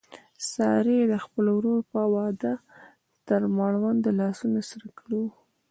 [0.51, 2.53] سارې د خپل ورور په واده
[3.27, 5.25] تر مړونده لاسونه سره کړي و.